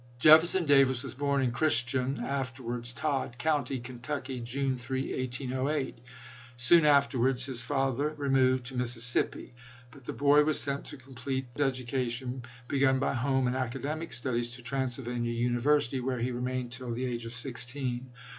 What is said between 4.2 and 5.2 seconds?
June 3,